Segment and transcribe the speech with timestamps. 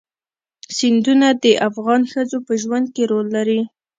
[0.77, 3.61] سیندونه د افغان ښځو په ژوند کې رول لري.